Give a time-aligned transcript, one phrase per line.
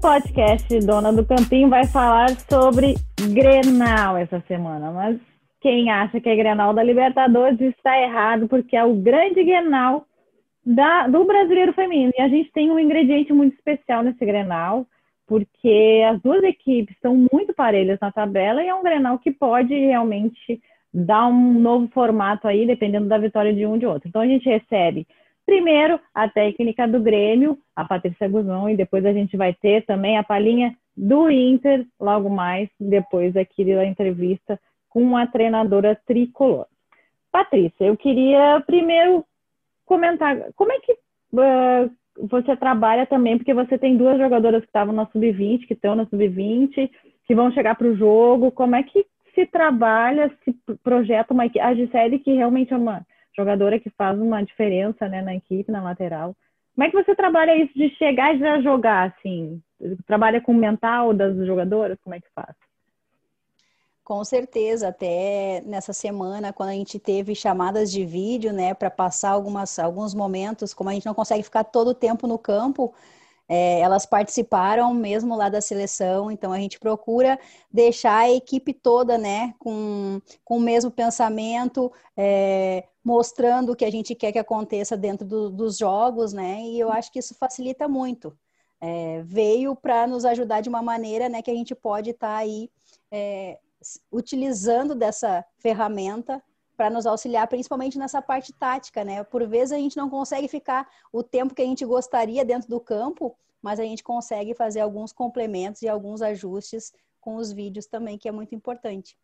[0.00, 2.94] podcast Dona do Campinho vai falar sobre
[3.32, 5.18] Grenal essa semana, mas
[5.60, 10.06] quem acha que é Grenal da Libertadores está errado, porque é o grande Grenal
[10.64, 12.12] da, do brasileiro feminino.
[12.16, 14.86] E a gente tem um ingrediente muito especial nesse Grenal,
[15.26, 19.74] porque as duas equipes estão muito parelhas na tabela e é um Grenal que pode
[19.74, 20.60] realmente
[20.94, 24.08] dar um novo formato aí, dependendo da vitória de um de outro.
[24.08, 25.06] Então a gente recebe
[25.48, 30.18] Primeiro, a técnica do Grêmio, a Patrícia Guzmão, e depois a gente vai ter também
[30.18, 36.66] a palhinha do Inter, logo mais, depois aqui da entrevista com a treinadora tricolor.
[37.32, 39.24] Patrícia, eu queria primeiro
[39.86, 41.90] comentar como é que uh,
[42.28, 46.04] você trabalha também, porque você tem duas jogadoras que estavam na sub-20, que estão na
[46.04, 46.90] sub-20,
[47.26, 48.52] que vão chegar para o jogo.
[48.52, 53.02] Como é que se trabalha, se projeta uma a Gisele, que realmente é uma
[53.36, 56.34] jogadora que faz uma diferença né, na equipe, na lateral.
[56.74, 59.60] Como é que você trabalha isso de chegar e já jogar, assim?
[60.06, 61.98] Trabalha com o mental das jogadoras?
[62.02, 62.54] Como é que faz?
[64.04, 69.30] Com certeza, até nessa semana, quando a gente teve chamadas de vídeo, né, para passar
[69.30, 72.94] algumas, alguns momentos, como a gente não consegue ficar todo o tempo no campo,
[73.48, 77.38] é, elas participaram mesmo lá da seleção, então a gente procura
[77.72, 83.90] deixar a equipe toda, né, com, com o mesmo pensamento, é, mostrando o que a
[83.90, 87.88] gente quer que aconteça dentro do, dos jogos, né, e eu acho que isso facilita
[87.88, 88.36] muito.
[88.80, 92.36] É, veio para nos ajudar de uma maneira, né, que a gente pode estar tá
[92.36, 92.70] aí
[93.10, 93.58] é,
[94.12, 96.42] utilizando dessa ferramenta
[96.78, 99.24] para nos auxiliar, principalmente nessa parte tática, né?
[99.24, 102.78] Por vezes a gente não consegue ficar o tempo que a gente gostaria dentro do
[102.78, 108.16] campo, mas a gente consegue fazer alguns complementos e alguns ajustes com os vídeos também,
[108.16, 109.16] que é muito importante.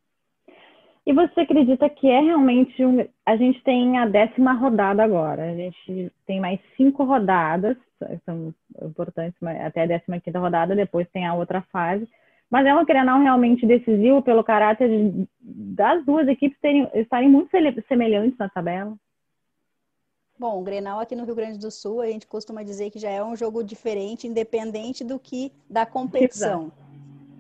[1.07, 3.07] E você acredita que é realmente um...
[3.25, 5.53] a gente tem a décima rodada agora?
[5.53, 7.77] A gente tem mais cinco rodadas,
[8.25, 8.53] são
[8.83, 12.09] importantes, até a décima quinta rodada, depois tem a outra fase.
[12.55, 17.51] Mas é um Grenal realmente decisivo pelo caráter de, das duas equipes terem, estarem muito
[17.89, 18.95] semelhantes na tabela.
[20.39, 23.11] Bom, o Grenal aqui no Rio Grande do Sul, a gente costuma dizer que já
[23.11, 26.71] é um jogo diferente, independente do que da competição.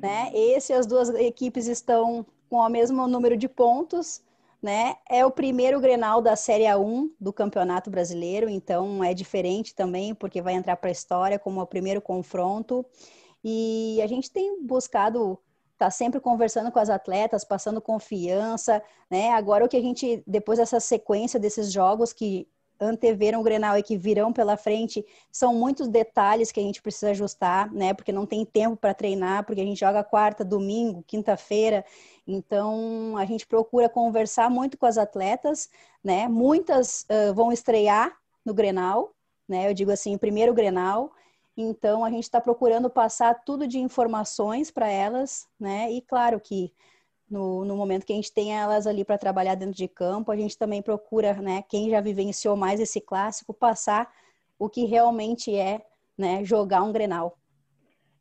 [0.03, 0.33] Né?
[0.35, 4.21] Esse as duas equipes estão com o mesmo número de pontos,
[4.61, 4.97] né?
[5.09, 10.43] É o primeiro Grenal da Série A1 do Campeonato Brasileiro, então é diferente também, porque
[10.43, 12.85] vai entrar para a história como o primeiro confronto.
[13.45, 15.39] E a gente tem buscado
[15.77, 19.33] tá sempre conversando com as atletas, passando confiança, né?
[19.33, 22.49] Agora o que a gente depois dessa sequência desses jogos que
[22.81, 27.11] anteveram o Grenal e que virão pela frente, são muitos detalhes que a gente precisa
[27.11, 27.95] ajustar, né?
[27.95, 31.85] Porque não tem tempo para treinar, porque a gente joga quarta, domingo, quinta-feira.
[32.27, 35.71] Então, a gente procura conversar muito com as atletas,
[36.03, 36.29] né?
[36.29, 38.13] Muitas uh, vão estrear
[38.45, 39.15] no Grenal,
[39.49, 39.69] né?
[39.69, 41.13] Eu digo assim, primeiro Grenal,
[41.57, 45.91] então, a gente está procurando passar tudo de informações para elas, né?
[45.93, 46.73] E claro que
[47.31, 50.37] no, no, momento que a gente tem elas ali para trabalhar dentro de campo, a
[50.37, 51.63] gente também procura, né?
[51.69, 54.11] Quem já vivenciou mais esse clássico, passar
[54.59, 55.81] o que realmente é,
[56.19, 56.45] né?
[56.45, 57.37] Jogar um Grenal.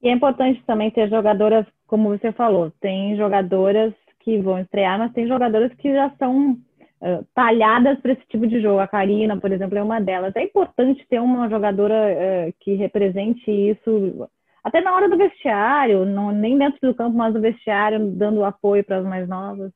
[0.02, 5.14] E é importante também ter jogadoras, como você falou, tem jogadoras que vão estrear, mas
[5.14, 6.58] tem jogadoras que já são
[7.34, 8.80] talhadas para esse tipo de jogo.
[8.80, 10.36] A Karina, por exemplo, é uma delas.
[10.36, 14.30] É importante ter uma jogadora uh, que represente isso,
[14.64, 18.84] até na hora do vestiário, não, nem dentro do campo, mas no vestiário, dando apoio
[18.84, 19.72] para as mais novas.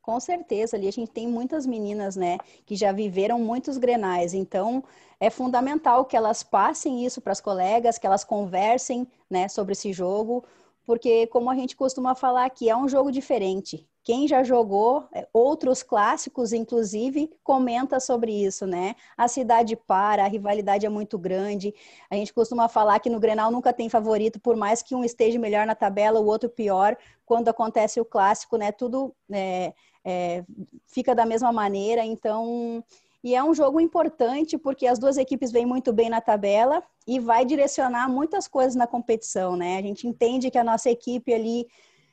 [0.00, 2.36] Com certeza, ali a gente tem muitas meninas, né,
[2.66, 4.84] que já viveram muitos grenais, então
[5.18, 9.94] é fundamental que elas passem isso para as colegas, que elas conversem, né, sobre esse
[9.94, 10.44] jogo,
[10.84, 13.86] porque como a gente costuma falar aqui, é um jogo diferente.
[14.02, 18.94] Quem já jogou é, outros clássicos, inclusive, comenta sobre isso, né?
[19.16, 21.74] A cidade para, a rivalidade é muito grande.
[22.10, 25.38] A gente costuma falar que no Grenal nunca tem favorito, por mais que um esteja
[25.38, 26.98] melhor na tabela, o outro pior.
[27.24, 28.70] Quando acontece o clássico, né?
[28.72, 29.72] Tudo é,
[30.04, 30.44] é,
[30.86, 32.04] fica da mesma maneira.
[32.04, 32.84] Então,
[33.24, 37.18] e é um jogo importante porque as duas equipes vêm muito bem na tabela e
[37.18, 39.78] vai direcionar muitas coisas na competição, né?
[39.78, 41.66] A gente entende que a nossa equipe ali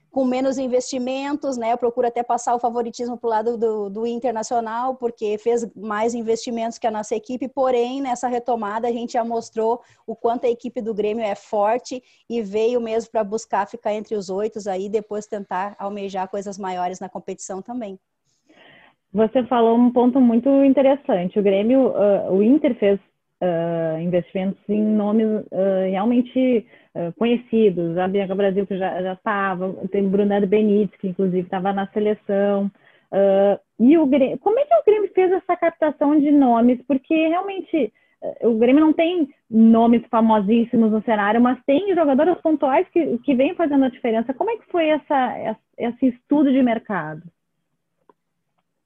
[0.09, 1.73] com menos investimentos, né?
[1.73, 6.13] Eu procuro até passar o favoritismo para o lado do, do internacional, porque fez mais
[6.13, 10.49] investimentos que a nossa equipe, porém, nessa retomada, a gente já mostrou o quanto a
[10.49, 14.89] equipe do Grêmio é forte e veio mesmo para buscar ficar entre os oito aí,
[14.89, 17.99] depois tentar almejar coisas maiores na competição também.
[19.13, 21.37] Você falou um ponto muito interessante.
[21.37, 22.97] O Grêmio, uh, o Inter fez
[23.41, 26.65] uh, investimentos em nomes uh, realmente
[27.17, 27.97] conhecidos.
[27.97, 32.69] A Bianca Brasil, que já, estava, tem Brunello Benítez, que inclusive estava na seleção.
[33.79, 36.81] e o Grêmio, como é que o Grêmio fez essa captação de nomes?
[36.85, 37.93] Porque realmente
[38.41, 43.55] o Grêmio não tem nomes famosíssimos no cenário, mas tem jogadoras pontuais que, que vêm
[43.55, 44.33] fazendo a diferença.
[44.33, 47.21] Como é que foi essa, esse estudo de mercado?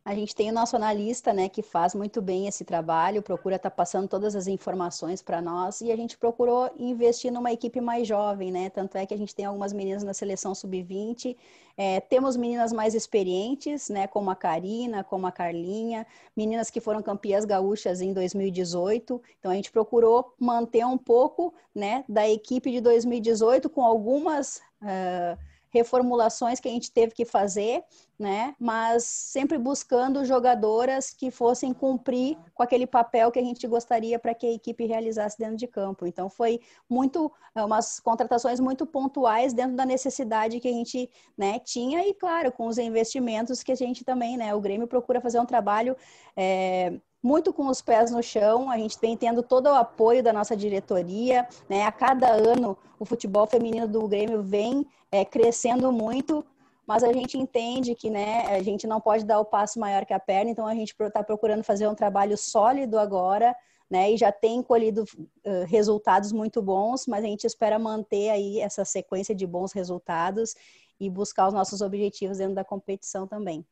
[0.05, 3.71] A gente tem o nosso analista, né, que faz muito bem esse trabalho, procura estar
[3.71, 8.07] tá passando todas as informações para nós e a gente procurou investir numa equipe mais
[8.07, 8.69] jovem, né?
[8.69, 11.35] Tanto é que a gente tem algumas meninas na seleção sub-20,
[11.75, 16.05] é, temos meninas mais experientes, né, como a Karina, como a Carlinha,
[16.37, 19.19] meninas que foram campeãs gaúchas em 2018.
[19.39, 25.35] Então a gente procurou manter um pouco, né, da equipe de 2018 com algumas uh,
[25.75, 27.83] reformulações que a gente teve que fazer,
[28.17, 28.55] né?
[28.57, 34.33] Mas sempre buscando jogadoras que fossem cumprir com aquele papel que a gente gostaria para
[34.33, 36.05] que a equipe realizasse dentro de campo.
[36.05, 41.59] Então foi muito é, umas contratações muito pontuais dentro da necessidade que a gente, né,
[41.59, 44.55] tinha e claro com os investimentos que a gente também, né?
[44.55, 45.97] O Grêmio procura fazer um trabalho
[46.37, 46.93] é,
[47.25, 50.55] muito com os pés no chão, a gente vem tendo todo o apoio da nossa
[50.55, 51.81] diretoria, né?
[51.81, 56.45] A cada ano o futebol feminino do Grêmio vem é, crescendo muito,
[56.85, 60.13] mas a gente entende que né, a gente não pode dar o passo maior que
[60.13, 63.55] a perna, então a gente está procurando fazer um trabalho sólido agora,
[63.89, 64.11] né?
[64.11, 68.85] E já tem colhido uh, resultados muito bons, mas a gente espera manter aí essa
[68.85, 70.53] sequência de bons resultados
[70.99, 73.65] e buscar os nossos objetivos dentro da competição também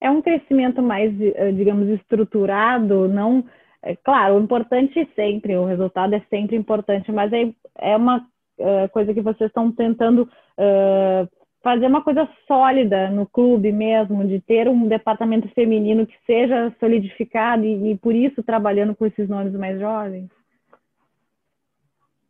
[0.00, 3.44] é um crescimento mais, eh, digamos, estruturado, não.
[3.82, 8.18] É, claro, o importante sempre, o resultado é sempre importante, mas é, é uma
[8.58, 11.28] uh, coisa que vocês estão tentando uh,
[11.62, 17.64] fazer uma coisa sólida no clube mesmo, de ter um departamento feminino que seja solidificado
[17.64, 20.28] e, e por isso trabalhando com esses nomes mais jovens.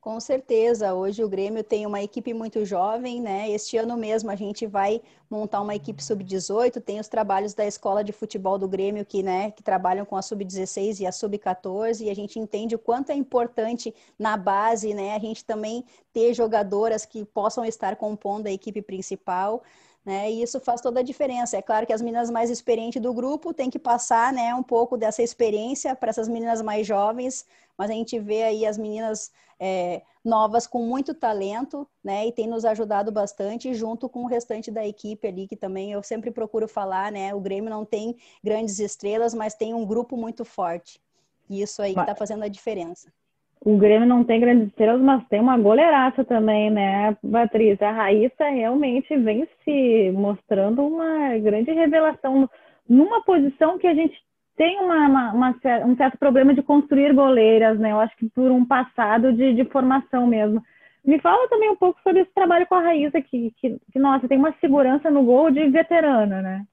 [0.09, 3.51] Com certeza, hoje o Grêmio tem uma equipe muito jovem, né?
[3.51, 8.03] Este ano mesmo a gente vai montar uma equipe sub-18, tem os trabalhos da escola
[8.03, 12.09] de futebol do Grêmio que, né, que trabalham com a sub-16 e a sub-14, e
[12.09, 17.05] a gente entende o quanto é importante na base, né, a gente também ter jogadoras
[17.05, 19.63] que possam estar compondo a equipe principal.
[20.09, 20.31] Né?
[20.31, 21.59] E isso faz toda a diferença.
[21.59, 24.97] É claro que as meninas mais experientes do grupo têm que passar, né, um pouco
[24.97, 27.45] dessa experiência para essas meninas mais jovens,
[27.77, 32.47] mas a gente vê aí as meninas é, novas com muito talento, né, e tem
[32.47, 36.67] nos ajudado bastante, junto com o restante da equipe ali, que também eu sempre procuro
[36.67, 41.03] falar, né, o Grêmio não tem grandes estrelas, mas tem um grupo muito forte.
[41.51, 43.13] E isso aí está fazendo a diferença
[43.61, 47.89] o Grêmio não tem grandes estrelas, mas tem uma goleiraça também, né, Patrícia?
[47.89, 52.49] A Raíssa realmente vem se mostrando uma grande revelação
[52.89, 54.17] numa posição que a gente
[54.57, 55.57] tem uma, uma, uma,
[55.87, 57.93] um certo problema de construir goleiras, né?
[57.93, 60.63] Eu acho que por um passado de, de formação mesmo.
[61.05, 64.29] Me fala também um pouco sobre esse trabalho com a Raíssa, que, que, que, nossa,
[64.29, 66.67] tem uma segurança no gol de veterana, né?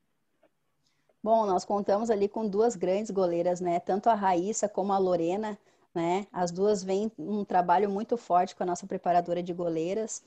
[1.24, 3.80] Bom, nós contamos ali com duas grandes goleiras, né?
[3.80, 5.58] Tanto a Raíssa como a Lorena
[5.96, 6.28] né?
[6.32, 10.22] As duas vêm um trabalho muito forte com a nossa preparadora de goleiras.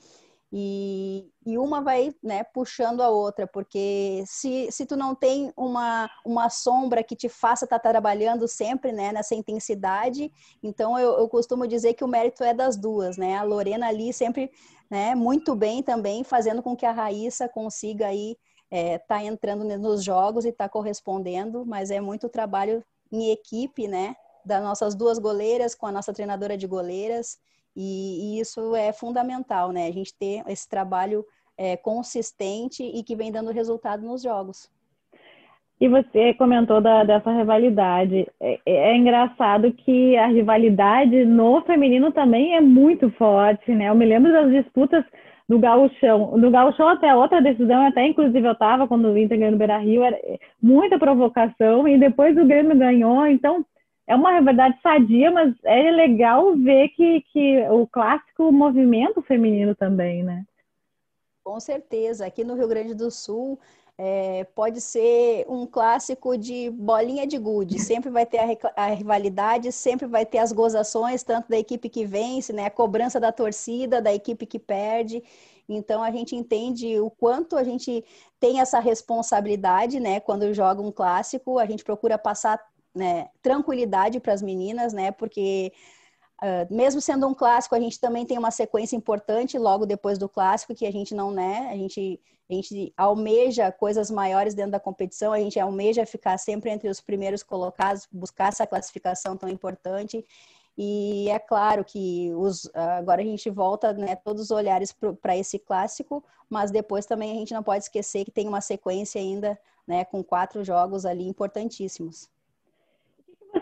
[0.51, 6.09] E, e uma vai né, puxando a outra, porque se, se tu não tem uma,
[6.25, 10.31] uma sombra que te faça estar tá trabalhando sempre né, nessa intensidade,
[10.63, 13.37] então eu, eu costumo dizer que o mérito é das duas, né?
[13.37, 14.49] A Lorena ali sempre
[14.89, 18.35] né, muito bem também, fazendo com que a Raíssa consiga aí
[18.71, 24.15] é, tá entrando nos jogos e tá correspondendo, mas é muito trabalho em equipe, né?
[24.49, 27.37] Das nossas duas goleiras com a nossa treinadora de goleiras,
[27.75, 29.87] e, e isso é fundamental, né?
[29.87, 31.23] A gente ter esse trabalho
[31.57, 34.69] é, consistente e que vem dando resultado nos jogos.
[35.79, 38.27] E você comentou da, dessa rivalidade.
[38.41, 43.87] É, é, engraçado que a rivalidade no feminino também é muito forte, né?
[43.87, 45.05] Eu me lembro das disputas
[45.47, 46.37] do gauchão.
[46.39, 50.03] Do gauchão até outra decisão, até inclusive eu estava quando o Inter ganhou no Beira-Rio,
[50.03, 50.19] era
[50.61, 53.65] muita provocação, e depois o Grêmio ganhou, então
[54.09, 60.23] é uma rivalidade sadia, mas é legal ver que, que o clássico movimento feminino também,
[60.23, 60.43] né?
[61.43, 62.25] Com certeza.
[62.25, 63.59] Aqui no Rio Grande do Sul,
[63.99, 67.77] é, pode ser um clássico de bolinha de gude.
[67.77, 72.03] Sempre vai ter a, a, rivalidade, sempre vai ter as gozações, tanto da equipe que
[72.03, 72.65] vence, né?
[72.65, 75.21] A cobrança da torcida, da equipe que perde.
[75.67, 78.03] Então a gente entende o quanto a gente
[78.39, 80.19] tem essa responsabilidade, né?
[80.19, 82.59] Quando joga um clássico, a gente procura passar
[82.93, 85.11] né, tranquilidade para as meninas, né?
[85.11, 85.71] Porque
[86.41, 90.29] uh, mesmo sendo um clássico, a gente também tem uma sequência importante logo depois do
[90.29, 91.69] clássico que a gente não, né?
[91.71, 92.19] A gente
[92.51, 96.99] a gente almeja coisas maiores dentro da competição, a gente almeja ficar sempre entre os
[96.99, 100.25] primeiros colocados, buscar essa classificação tão importante.
[100.75, 104.91] E é claro que os, agora a gente volta né, todos os olhares
[105.21, 109.21] para esse clássico, mas depois também a gente não pode esquecer que tem uma sequência
[109.21, 112.29] ainda né, com quatro jogos ali importantíssimos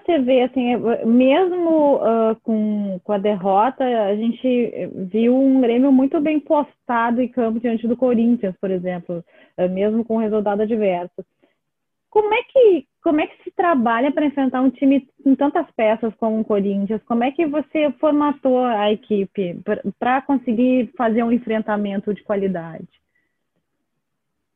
[0.07, 6.21] você vê, assim, mesmo uh, com, com a derrota, a gente viu um Grêmio muito
[6.21, 9.21] bem postado em campo diante do Corinthians, por exemplo,
[9.57, 11.25] uh, mesmo com resultado adverso.
[12.09, 16.15] Como é que, como é que se trabalha para enfrentar um time com tantas peças
[16.15, 17.03] como o Corinthians?
[17.03, 19.59] Como é que você formatou a equipe
[19.99, 22.87] para conseguir fazer um enfrentamento de qualidade?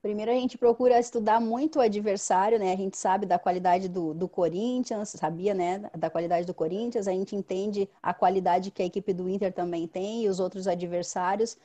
[0.01, 2.74] Primeiro a gente procura estudar muito o adversário, né?
[2.74, 5.91] A gente sabe da qualidade do, do Corinthians, sabia, né?
[5.96, 9.88] Da qualidade do Corinthians, a gente entende a qualidade que a equipe do Inter também
[9.88, 11.55] tem e os outros adversários.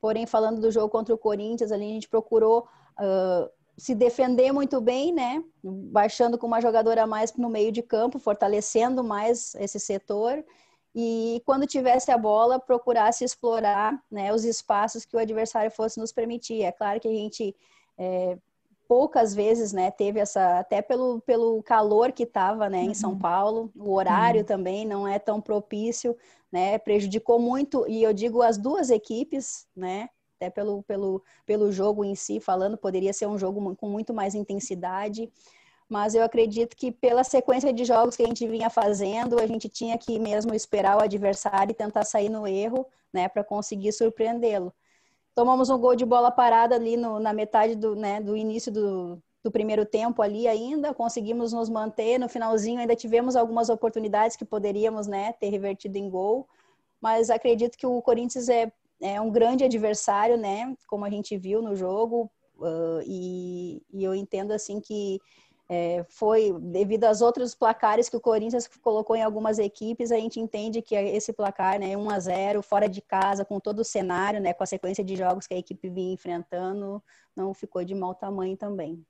[0.00, 4.80] Porém, falando do jogo contra o Corinthians, ali a gente procurou uh, se defender muito
[4.80, 5.42] bem, né?
[5.64, 10.44] Baixando com uma jogadora a mais no meio de campo, fortalecendo mais esse setor
[10.94, 16.12] e quando tivesse a bola procurasse explorar né, os espaços que o adversário fosse nos
[16.12, 16.62] permitir.
[16.62, 17.54] É claro que a gente
[18.00, 18.38] é,
[18.88, 23.18] poucas vezes, né, teve essa, até pelo, pelo calor que estava, né, em São uhum.
[23.18, 24.46] Paulo, o horário uhum.
[24.46, 26.16] também não é tão propício,
[26.50, 32.02] né, prejudicou muito, e eu digo as duas equipes, né, até pelo, pelo, pelo jogo
[32.02, 35.30] em si, falando, poderia ser um jogo com muito mais intensidade,
[35.86, 39.68] mas eu acredito que pela sequência de jogos que a gente vinha fazendo, a gente
[39.68, 44.72] tinha que mesmo esperar o adversário e tentar sair no erro, né, para conseguir surpreendê-lo.
[45.40, 49.18] Tomamos um gol de bola parada ali no, na metade do, né, do início do,
[49.42, 52.18] do primeiro tempo ali ainda, conseguimos nos manter.
[52.18, 56.46] No finalzinho ainda tivemos algumas oportunidades que poderíamos né, ter revertido em gol,
[57.00, 58.70] mas acredito que o Corinthians é,
[59.00, 64.14] é um grande adversário, né, como a gente viu no jogo, uh, e, e eu
[64.14, 65.18] entendo assim que
[65.72, 70.40] é, foi devido aos outros placares que o Corinthians colocou em algumas equipes, a gente
[70.40, 74.40] entende que esse placar, né, 1 a 0 fora de casa, com todo o cenário,
[74.40, 77.00] né, com a sequência de jogos que a equipe vinha enfrentando,
[77.36, 79.00] não ficou de mau tamanho também.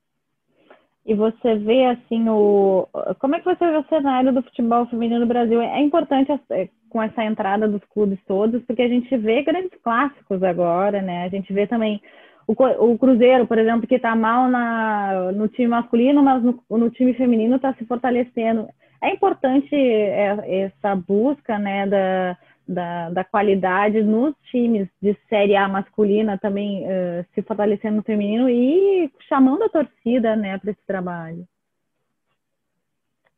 [1.06, 2.86] E você vê assim o
[3.18, 5.62] como é que você vê o cenário do futebol feminino no Brasil?
[5.62, 10.42] É importante é, com essa entrada dos clubes todos, porque a gente vê grandes clássicos
[10.42, 11.24] agora, né?
[11.24, 12.02] A gente vê também
[12.50, 16.90] o, o Cruzeiro, por exemplo, que está mal na, no time masculino, mas no, no
[16.90, 18.68] time feminino está se fortalecendo.
[19.00, 25.68] É importante é, essa busca né, da, da, da, qualidade nos times de Série A
[25.68, 31.46] masculina também uh, se fortalecendo no feminino e chamando a torcida né, para esse trabalho.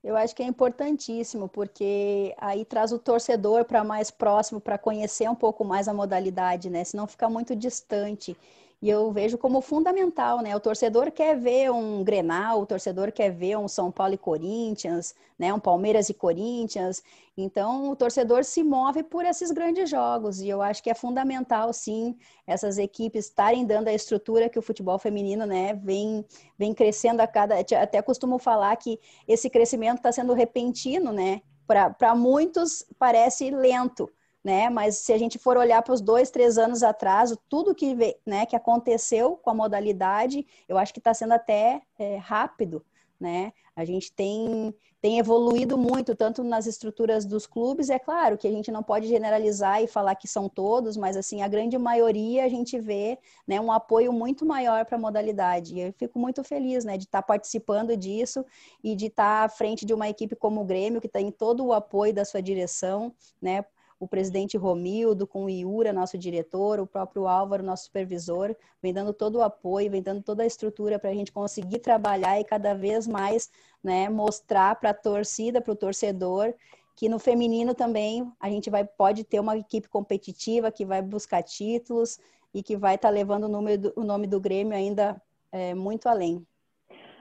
[0.03, 5.29] Eu acho que é importantíssimo, porque aí traz o torcedor para mais próximo, para conhecer
[5.31, 6.83] um pouco mais a modalidade, né?
[6.83, 8.37] Senão fica muito distante.
[8.83, 10.57] E eu vejo como fundamental, né?
[10.57, 15.15] O torcedor quer ver um Grenal, o torcedor quer ver um São Paulo e Corinthians,
[15.39, 15.55] né?
[15.55, 17.01] Um Palmeiras e Corinthians.
[17.37, 20.41] Então, o torcedor se move por esses grandes jogos.
[20.41, 24.63] E eu acho que é fundamental, sim, essas equipes estarem dando a estrutura que o
[24.63, 25.75] futebol feminino, né?
[25.75, 26.25] Vem,
[26.59, 27.55] vem crescendo a cada.
[27.81, 28.99] Até costumo falar que
[29.29, 31.41] esse crescimento está sendo repentino, né?
[31.69, 34.11] Para muitos parece lento
[34.45, 34.69] né?
[34.69, 37.95] Mas se a gente for olhar para os dois, três anos atrás, tudo que,
[38.27, 42.85] né, que aconteceu com a modalidade, eu acho que está sendo até é, rápido,
[43.21, 43.53] né?
[43.75, 48.51] A gente tem, tem evoluído muito, tanto nas estruturas dos clubes, é claro que a
[48.51, 52.49] gente não pode generalizar e falar que são todos, mas assim, a grande maioria a
[52.49, 55.75] gente vê né, um apoio muito maior para a modalidade.
[55.75, 58.45] E eu fico muito feliz né, de estar tá participando disso
[58.85, 61.65] e de estar tá à frente de uma equipe como o Grêmio, que tem todo
[61.65, 63.65] o apoio da sua direção, né?
[64.03, 69.13] O presidente Romildo, com o Iura, nosso diretor, o próprio Álvaro, nosso supervisor, vem dando
[69.13, 72.75] todo o apoio, vem dando toda a estrutura para a gente conseguir trabalhar e cada
[72.75, 73.49] vez mais
[73.83, 76.53] né, mostrar para a torcida, para o torcedor,
[76.97, 81.41] que no feminino também a gente vai, pode ter uma equipe competitiva que vai buscar
[81.45, 82.19] títulos
[82.53, 85.75] e que vai estar tá levando o, nome do, o nome do Grêmio ainda é,
[85.75, 86.45] muito além.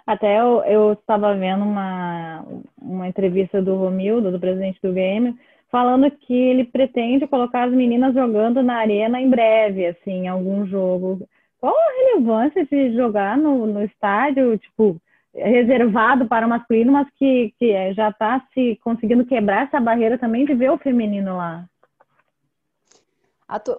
[0.03, 2.43] Até eu, estava vendo uma,
[2.81, 5.37] uma entrevista do Romildo, do presidente do Grêmio,
[5.71, 11.27] falando que ele pretende colocar as meninas jogando na arena em breve, assim, algum jogo.
[11.59, 15.01] Qual a relevância de jogar no, no estádio, tipo,
[15.33, 20.45] reservado para o masculino, mas que, que já está se conseguindo quebrar essa barreira também
[20.45, 21.65] de ver o feminino lá?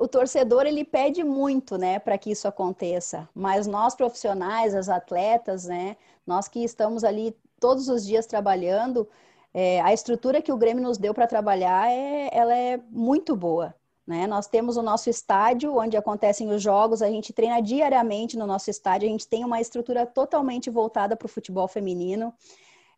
[0.01, 3.27] o torcedor ele pede muito, né, para que isso aconteça.
[3.35, 5.97] Mas nós profissionais, as atletas, né,
[6.27, 9.09] nós que estamos ali todos os dias trabalhando,
[9.55, 13.75] é, a estrutura que o Grêmio nos deu para trabalhar é, ela é muito boa.
[14.07, 14.27] Né?
[14.27, 18.71] Nós temos o nosso estádio, onde acontecem os jogos, a gente treina diariamente no nosso
[18.71, 22.35] estádio, a gente tem uma estrutura totalmente voltada para o futebol feminino.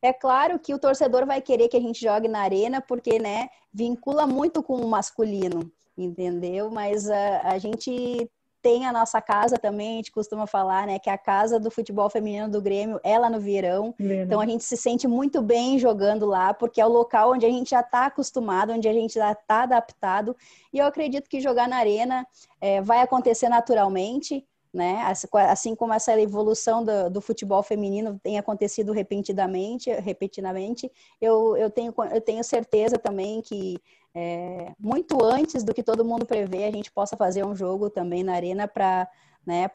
[0.01, 3.49] É claro que o torcedor vai querer que a gente jogue na arena, porque né,
[3.73, 6.71] vincula muito com o masculino, entendeu?
[6.71, 8.31] Mas a, a gente
[8.65, 11.71] tem a nossa casa também, a gente costuma falar, né, que é a casa do
[11.71, 13.95] futebol feminino do Grêmio é lá no Vieirão.
[14.01, 17.51] Então a gente se sente muito bem jogando lá, porque é o local onde a
[17.51, 20.35] gente já está acostumado, onde a gente já está adaptado.
[20.73, 22.27] E eu acredito que jogar na arena
[22.59, 24.43] é, vai acontecer naturalmente.
[24.73, 25.05] Né?
[25.49, 30.91] Assim como essa evolução do, do, futebol feminino tem acontecido repentinamente, repentinamente
[31.21, 33.77] eu, eu, tenho, eu tenho certeza também que
[34.15, 38.23] é, muito antes do que todo mundo prevê, a gente possa fazer um jogo também
[38.23, 39.09] na arena para
[39.45, 39.69] né,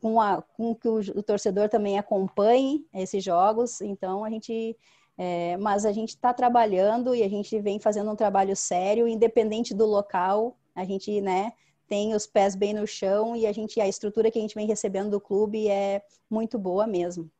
[0.00, 3.80] com, a, com que o, o, torcedor também acompanhe esses jogos.
[3.80, 4.76] Então a gente
[5.22, 9.74] é, mas a gente está trabalhando e a gente vem fazendo um trabalho sério, independente
[9.74, 10.56] do local.
[10.74, 11.52] A gente, né,
[11.86, 14.66] tem os pés bem no chão e a gente a estrutura que a gente vem
[14.66, 17.30] recebendo do clube é muito boa mesmo.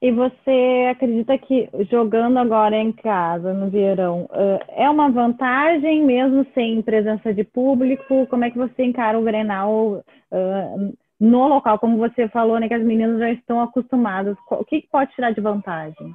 [0.00, 4.30] E você acredita que jogando agora em casa, no verão,
[4.68, 8.26] é uma vantagem mesmo sem presença de público?
[8.28, 10.04] Como é que você encara o Grenal
[11.18, 11.80] no local?
[11.80, 14.36] Como você falou, né, que as meninas já estão acostumadas.
[14.48, 16.14] O que pode tirar de vantagem?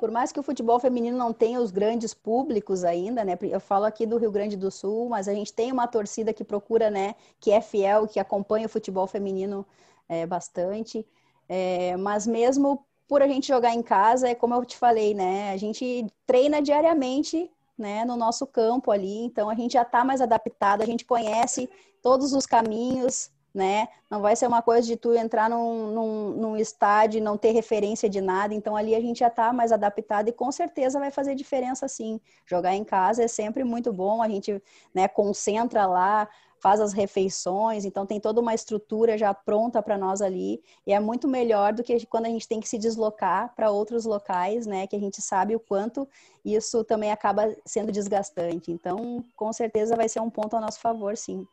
[0.00, 3.38] Por mais que o futebol feminino não tenha os grandes públicos ainda, né?
[3.42, 6.44] Eu falo aqui do Rio Grande do Sul, mas a gente tem uma torcida que
[6.44, 7.14] procura, né?
[7.40, 9.64] Que é fiel, que acompanha o futebol feminino
[10.08, 11.04] é, bastante.
[11.48, 15.50] É, mas mesmo por a gente jogar em casa, é como eu te falei, né?
[15.50, 20.20] A gente treina diariamente, né, no nosso campo ali, então a gente já está mais
[20.20, 21.70] adaptado, a gente conhece
[22.02, 23.88] todos os caminhos, né?
[24.08, 27.50] Não vai ser uma coisa de tu entrar num, num, num estádio e não ter
[27.50, 31.10] referência de nada, então ali a gente já está mais adaptado e com certeza vai
[31.10, 32.20] fazer diferença sim.
[32.46, 34.62] Jogar em casa é sempre muito bom, a gente
[34.94, 36.28] né, concentra lá,
[36.60, 41.00] faz as refeições, então tem toda uma estrutura já pronta para nós ali, e é
[41.00, 44.86] muito melhor do que quando a gente tem que se deslocar para outros locais, né,
[44.86, 46.08] que a gente sabe o quanto
[46.44, 48.70] isso também acaba sendo desgastante.
[48.70, 51.44] Então, com certeza vai ser um ponto a nosso favor, sim.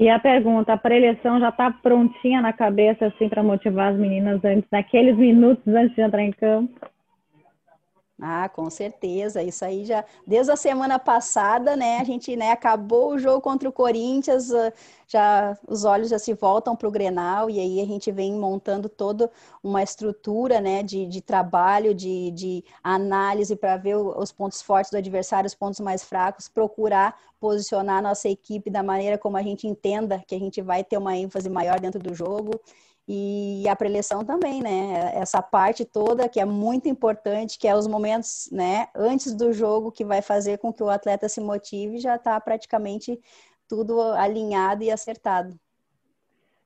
[0.00, 4.42] E a pergunta, a preleção já está prontinha na cabeça, assim, para motivar as meninas
[4.42, 6.72] antes, naqueles minutos antes de entrar em campo?
[8.22, 9.42] Ah, com certeza.
[9.42, 11.98] Isso aí já desde a semana passada, né?
[11.98, 14.72] A gente né, acabou o jogo contra o Corinthians, ah,
[15.06, 18.88] já os olhos já se voltam para o Grenal e aí a gente vem montando
[18.88, 19.30] toda
[19.62, 24.98] uma estrutura, né, de, de trabalho, de, de análise para ver os pontos fortes do
[24.98, 29.66] adversário, os pontos mais fracos, procurar posicionar a nossa equipe da maneira como a gente
[29.66, 32.60] entenda que a gente vai ter uma ênfase maior dentro do jogo
[33.08, 35.12] e a preleção também, né?
[35.14, 39.90] Essa parte toda que é muito importante, que é os momentos, né, antes do jogo
[39.90, 43.18] que vai fazer com que o atleta se motive, já está praticamente
[43.68, 45.54] tudo alinhado e acertado.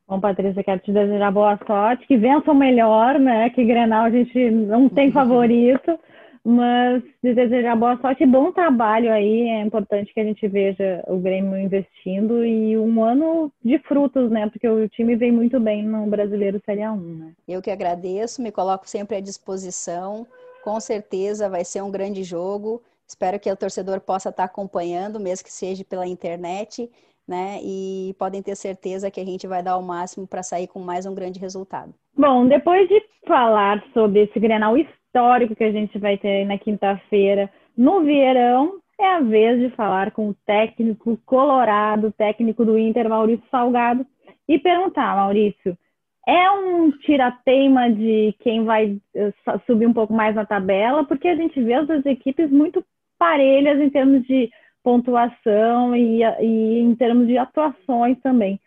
[0.06, 3.48] Bom, Patrícia, quero te desejar boa sorte, que vença o melhor, né?
[3.48, 5.98] Que Grenal a gente não tem favorito.
[6.44, 9.48] Mas de desejar boa sorte e bom trabalho aí.
[9.48, 14.46] É importante que a gente veja o Grêmio investindo e um ano de frutos, né?
[14.50, 17.32] Porque o time vem muito bem no Brasileiro Série A1, né?
[17.48, 20.26] Eu que agradeço, me coloco sempre à disposição.
[20.62, 22.82] Com certeza vai ser um grande jogo.
[23.08, 26.90] Espero que o torcedor possa estar acompanhando, mesmo que seja pela internet,
[27.26, 27.58] né?
[27.62, 31.06] E podem ter certeza que a gente vai dar o máximo para sair com mais
[31.06, 31.94] um grande resultado.
[32.16, 36.58] Bom, depois de falar sobre esse Grenal histórico, histórico que a gente vai ter na
[36.58, 43.08] quinta-feira no Vieirão, é a vez de falar com o técnico colorado, técnico do Inter,
[43.08, 44.04] Maurício Salgado,
[44.48, 45.78] e perguntar, Maurício,
[46.26, 49.32] é um tirateima de quem vai eh,
[49.66, 52.84] subir um pouco mais na tabela, porque a gente vê as equipes muito
[53.18, 54.50] parelhas em termos de
[54.82, 58.58] pontuação e, e em termos de atuações também.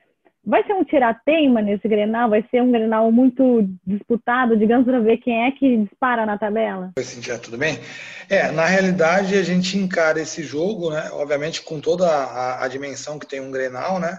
[0.48, 2.30] Vai ser um tirateima nesse Grenal?
[2.30, 6.94] Vai ser um Grenal muito disputado, digamos, para ver quem é que dispara na tabela?
[6.98, 7.78] Oi, Cintia, tudo bem?
[8.30, 11.10] É, na realidade, a gente encara esse jogo, né?
[11.12, 14.18] Obviamente, com toda a, a dimensão que tem um Grenal, né?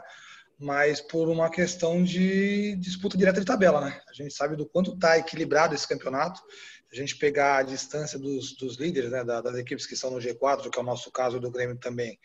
[0.60, 3.98] Mas por uma questão de disputa direta de tabela, né?
[4.06, 6.42] A gente sabe do quanto está equilibrado esse campeonato
[6.90, 10.70] a gente pegar a distância dos, dos líderes, né, das equipes que estão no G4,
[10.70, 12.18] que é o nosso caso do Grêmio também,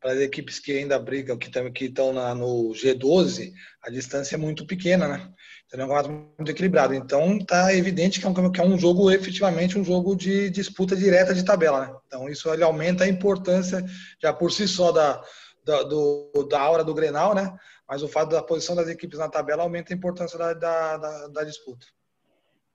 [0.00, 5.06] para as equipes que ainda brigam, que, estão no G12, a distância é muito pequena,
[5.06, 5.30] né?
[5.66, 6.94] Então é um campeonato muito equilibrado.
[6.94, 10.96] Então está evidente que é, um, que é um jogo efetivamente um jogo de disputa
[10.96, 11.94] direta de tabela, né?
[12.06, 13.84] Então isso ele aumenta a importância
[14.20, 15.22] já por si só da,
[15.64, 17.54] da, do, da aura do Grenal, né?
[17.86, 21.26] Mas o fato da posição das equipes na tabela aumenta a importância da, da, da,
[21.28, 21.86] da disputa.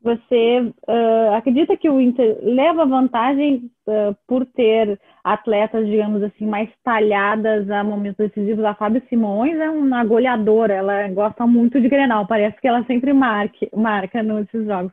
[0.05, 6.69] Você uh, acredita que o Inter leva vantagem uh, por ter atletas, digamos assim, mais
[6.83, 8.63] talhadas a momentos decisivos?
[8.63, 13.13] A Fábio Simões é uma goleadora, ela gosta muito de Grenal, parece que ela sempre
[13.13, 14.91] marque, marca nesses jogos.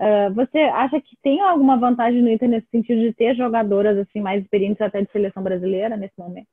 [0.00, 4.20] Uh, você acha que tem alguma vantagem no Inter nesse sentido de ter jogadoras assim
[4.20, 6.48] mais experientes até de seleção brasileira nesse momento?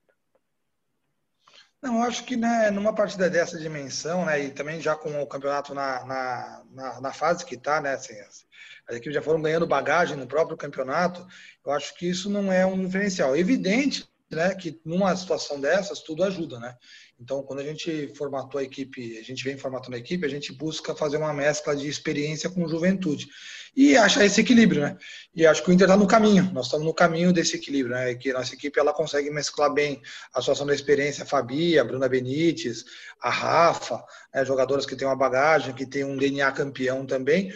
[1.82, 5.74] Não, acho que né, numa partida dessa dimensão, né, e também já com o campeonato
[5.74, 8.46] na, na, na, na fase que está, né, assim, as,
[8.88, 11.26] as, equipes já foram ganhando bagagem no próprio campeonato,
[11.65, 13.36] eu acho que isso não é um diferencial.
[13.36, 16.76] Evidente né, que numa situação dessas tudo ajuda, né?
[17.20, 20.54] Então, quando a gente formatou a equipe, a gente vem formatando a equipe, a gente
[20.54, 23.28] busca fazer uma mescla de experiência com juventude
[23.76, 24.98] e achar esse equilíbrio, né?
[25.36, 28.15] E acho que o Inter está no caminho, nós estamos no caminho desse equilíbrio, né?
[28.15, 30.02] Que nossa equipe ela consegue mesclar bem
[30.34, 32.86] a situação da experiência, a Fabi, a Bruna Benites,
[33.22, 34.02] a Rafa,
[34.34, 34.46] né?
[34.46, 37.54] jogadoras que têm uma bagagem, que têm um DNA campeão também,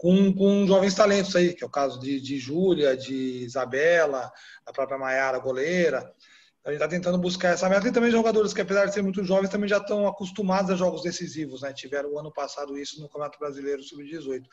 [0.00, 4.32] com, com jovens talentos aí, que é o caso de, de Júlia, de Isabela,
[4.64, 6.10] a própria Maiara, goleira.
[6.64, 9.22] A gente está tentando buscar essa meta e também jogadores que, apesar de serem muito
[9.22, 11.74] jovens, também já estão acostumados a jogos decisivos, né?
[11.74, 14.44] Tiveram o ano passado isso no Campeonato Brasileiro Sub-18.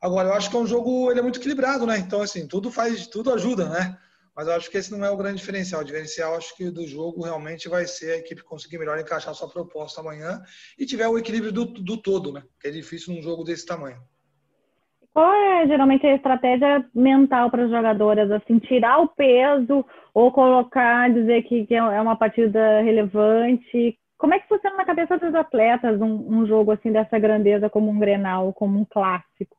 [0.00, 1.98] Agora, eu acho que é um jogo, ele é muito equilibrado, né?
[1.98, 3.96] Então, assim, tudo faz, tudo ajuda, né?
[4.34, 5.82] Mas eu acho que esse não é o grande diferencial.
[5.82, 9.48] O diferencial, acho que do jogo realmente vai ser a equipe conseguir melhor encaixar sua
[9.48, 10.42] proposta amanhã
[10.76, 12.42] e tiver o equilíbrio do, do todo, né?
[12.58, 14.02] Que é difícil num jogo desse tamanho.
[15.12, 18.30] Qual é geralmente a estratégia mental para as jogadoras?
[18.30, 23.98] Assim, tirar o peso ou colocar, dizer que, que é uma partida relevante?
[24.16, 27.90] Como é que funciona na cabeça dos atletas um, um jogo assim dessa grandeza como
[27.90, 29.56] um Grenal, como um clássico?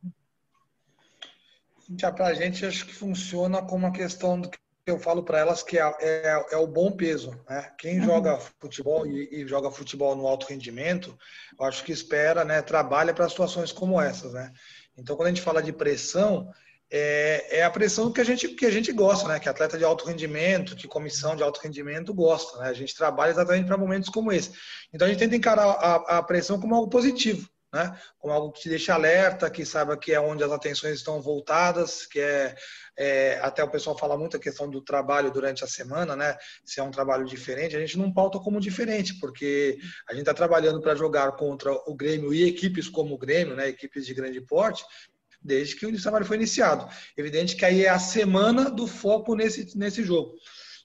[2.16, 5.64] Para a gente, acho que funciona como uma questão do que eu falo para elas,
[5.64, 7.32] que é, é, é, o bom peso.
[7.50, 7.72] Né?
[7.78, 8.06] Quem uhum.
[8.06, 11.18] joga futebol e, e, joga futebol no alto rendimento,
[11.58, 14.34] eu acho que espera, né, trabalha para situações como essas.
[14.34, 14.52] Né?
[14.98, 16.52] Então, quando a gente fala de pressão,
[16.96, 19.40] é, é, a pressão que a gente que a gente gosta, né?
[19.40, 22.70] Que atleta de alto rendimento, que comissão de alto rendimento gosta, né?
[22.70, 24.52] A gente trabalha exatamente para momentos como esse.
[24.94, 28.00] Então a gente tenta encarar a, a, pressão como algo positivo, né?
[28.20, 32.06] Como algo que te deixa alerta, que saiba que é onde as atenções estão voltadas,
[32.06, 32.56] que é,
[32.96, 36.38] é até o pessoal fala muito a questão do trabalho durante a semana, né?
[36.64, 40.34] Se é um trabalho diferente, a gente não pauta como diferente, porque a gente está
[40.36, 43.68] trabalhando para jogar contra o Grêmio e equipes como o Grêmio, né?
[43.70, 44.86] Equipes de grande porte,
[45.42, 46.88] desde que o trabalho foi iniciado.
[47.18, 50.36] Evidente que aí é a semana do foco nesse, nesse jogo.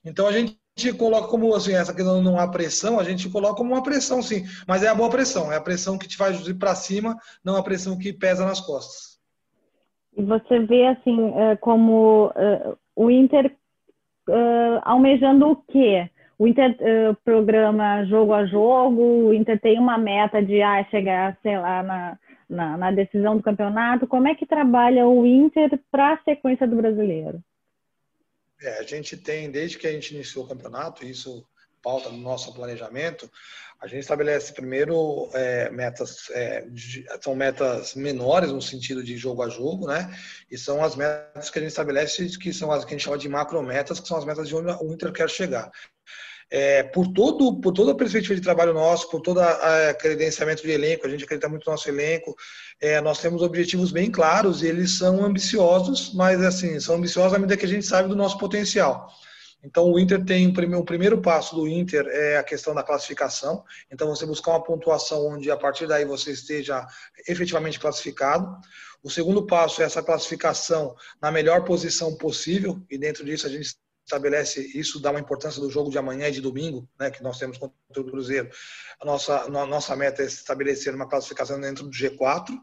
[0.03, 0.58] Então a gente
[0.93, 4.43] coloca como assim, essa questão não há pressão, a gente coloca como uma pressão, sim.
[4.67, 7.55] Mas é a boa pressão, é a pressão que te faz ir para cima, não
[7.55, 9.19] a pressão que pesa nas costas.
[10.15, 13.55] E você vê assim é, como uh, o Inter
[14.27, 16.09] uh, almejando o quê?
[16.37, 16.77] O Inter
[17.25, 22.17] programa jogo a jogo, o Inter tem uma meta de ah, chegar, sei lá, na,
[22.49, 24.07] na, na decisão do campeonato.
[24.07, 27.43] Como é que trabalha o Inter para a sequência do brasileiro?
[28.61, 31.45] É, a gente tem, desde que a gente iniciou o campeonato, isso
[31.81, 33.31] pauta no nosso planejamento,
[33.79, 39.41] a gente estabelece primeiro é, metas, é, de, são metas menores no sentido de jogo
[39.41, 40.13] a jogo, né?
[40.51, 43.17] E são as metas que a gente estabelece, que são as que a gente chama
[43.17, 45.71] de macrometas, que são as metas de onde o Inter quer chegar.
[46.51, 50.71] É, por, todo, por toda a perspectiva de trabalho nosso, por todo o credenciamento de
[50.71, 52.35] elenco, a gente acredita muito no nosso elenco,
[52.81, 57.37] é, nós temos objetivos bem claros e eles são ambiciosos, mas assim, são ambiciosos à
[57.37, 59.07] medida que a gente sabe do nosso potencial.
[59.63, 63.63] Então, o Inter tem o primeiro passo do Inter é a questão da classificação.
[63.91, 66.87] Então, você buscar uma pontuação onde a partir daí você esteja
[67.27, 68.57] efetivamente classificado.
[69.03, 73.75] O segundo passo é essa classificação na melhor posição possível, e dentro disso a gente
[74.09, 77.37] estabelece isso dá uma importância do jogo de amanhã e de domingo, né, que nós
[77.37, 78.49] temos contra o Cruzeiro.
[78.99, 82.57] A nossa nossa meta é estabelecer uma classificação dentro do G4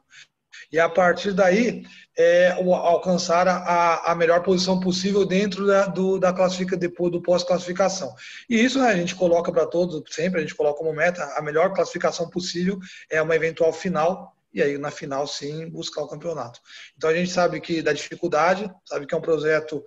[0.73, 1.85] e a partir daí
[2.17, 8.15] é, alcançar a, a melhor posição possível dentro da, do, da classifica depois do pós-classificação.
[8.49, 11.43] E isso né, a gente coloca para todos, sempre a gente coloca como meta a
[11.43, 12.79] melhor classificação possível
[13.11, 16.61] é uma eventual final e aí na final sim buscar o campeonato.
[16.97, 19.85] Então a gente sabe que da dificuldade, sabe que é um projeto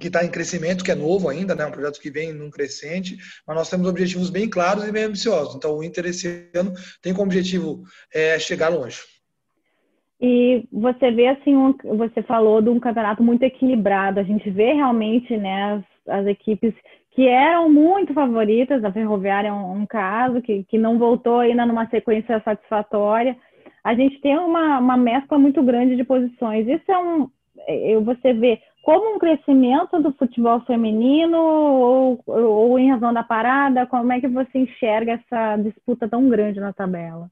[0.00, 1.66] que está em crescimento, que é novo ainda, né?
[1.66, 5.54] um projeto que vem num crescente, mas nós temos objetivos bem claros e bem ambiciosos.
[5.54, 7.82] Então, o Inter esse ano tem como objetivo
[8.12, 9.00] é, chegar longe.
[10.20, 14.20] E você vê assim, um, você falou de um campeonato muito equilibrado.
[14.20, 16.74] A gente vê realmente né, as, as equipes
[17.12, 21.64] que eram muito favoritas, a Ferroviária é um, um, caso que, que não voltou ainda
[21.64, 23.36] numa sequência satisfatória.
[23.82, 26.68] A gente tem uma, uma mescla muito grande de posições.
[26.68, 27.28] Isso é um.
[27.66, 33.86] É, você vê como um crescimento do futebol feminino ou, ou em razão da parada?
[33.86, 37.30] Como é que você enxerga essa disputa tão grande na tabela?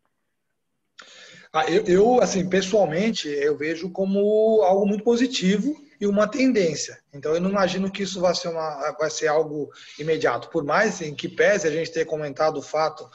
[1.52, 6.98] Ah, eu, eu, assim, pessoalmente, eu vejo como algo muito positivo e uma tendência.
[7.12, 10.50] Então, eu não imagino que isso vai ser, uma, vai ser algo imediato.
[10.50, 13.08] Por mais em que pese a gente ter comentado o fato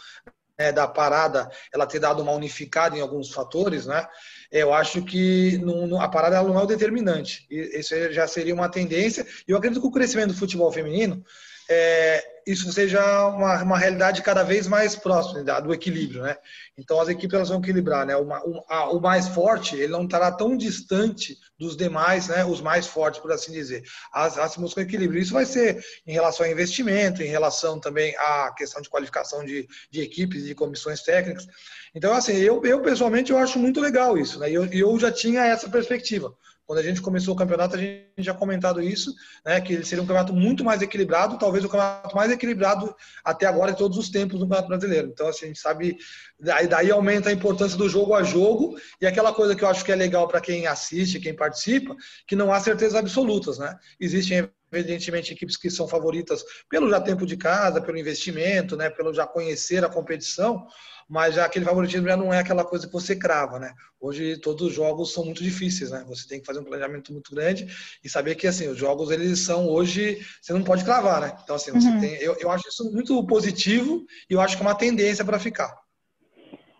[0.57, 4.07] né, da parada, ela ter dado uma unificada em alguns fatores, né?
[4.53, 7.47] Eu acho que não, a parada não é o determinante.
[7.49, 9.25] Isso já seria uma tendência.
[9.47, 11.25] E eu acredito que o crescimento do futebol feminino,
[11.69, 16.37] é, isso seja uma, uma realidade cada vez mais próxima né, do equilíbrio, né?
[16.77, 18.15] Então as equipes elas vão equilibrar, né?
[18.15, 22.43] O, o, a, o mais forte ele não estará tão distante dos demais, né?
[22.43, 23.83] Os mais fortes, por assim dizer.
[24.11, 25.21] As, as buscam equilíbrio.
[25.21, 29.67] Isso vai ser em relação ao investimento, em relação também à questão de qualificação de,
[29.89, 31.47] de equipes, de comissões técnicas.
[31.95, 34.49] Então, assim, eu, eu pessoalmente eu acho muito legal isso, né?
[34.49, 36.35] E eu, eu já tinha essa perspectiva.
[36.65, 39.13] Quando a gente começou o campeonato, a gente já comentado isso,
[39.45, 43.45] né, que ele seria um campeonato muito mais equilibrado, talvez o campeonato mais equilibrado até
[43.45, 45.09] agora de todos os tempos no Campeonato Brasileiro.
[45.09, 45.97] Então, assim, a gente sabe,
[46.39, 49.83] daí, daí aumenta a importância do jogo a jogo e aquela coisa que eu acho
[49.83, 51.95] que é legal para quem assiste, quem participa,
[52.27, 53.77] que não há certezas absolutas, né?
[53.99, 54.49] Existem
[54.79, 59.27] evidentemente equipes que são favoritas pelo já tempo de casa, pelo investimento, né, pelo já
[59.27, 60.67] conhecer a competição,
[61.09, 63.73] mas já aquele favoritismo já não é aquela coisa que você crava, né?
[63.99, 66.03] Hoje todos os jogos são muito difíceis, né?
[66.07, 67.67] Você tem que fazer um planejamento muito grande
[68.03, 71.37] e saber que assim os jogos eles são hoje você não pode cravar, né?
[71.43, 71.99] Então assim você uhum.
[71.99, 75.39] tem, eu, eu acho isso muito positivo e eu acho que é uma tendência para
[75.39, 75.82] ficar.